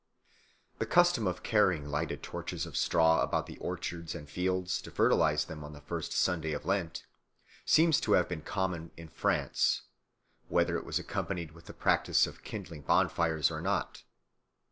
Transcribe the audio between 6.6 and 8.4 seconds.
Lent seems to have